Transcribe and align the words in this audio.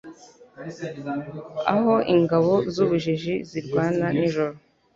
Aho 1.73 1.93
ingabo 2.13 2.53
zubujiji 2.73 3.33
zirwana 3.49 4.05
nijoro. 4.17 4.53